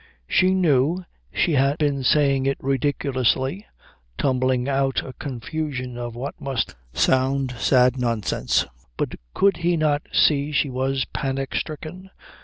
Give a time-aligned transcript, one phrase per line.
[0.27, 3.67] She knew she had been saying it ridiculously,
[4.17, 8.65] tumbling out a confusion of what must sound sad nonsense,
[8.97, 12.09] but could he not see she was panic stricken?